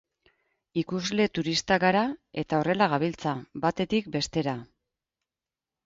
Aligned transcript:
Ikusle 0.81 1.27
turistak 1.39 1.85
gara, 1.85 2.03
eta 2.45 2.63
horrela 2.63 2.89
gabiltza, 2.97 3.37
batetik 3.67 4.13
bestera. 4.21 4.61